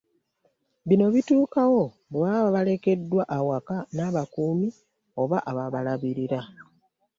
Bino 0.87 1.05
bituukawo 1.13 1.83
bwe 2.11 2.21
baba 2.31 2.49
balekeddwa 2.55 3.23
awaka 3.37 3.77
n'abakuumi 3.95 4.69
oba 5.21 5.37
ababalabirira. 5.51 6.39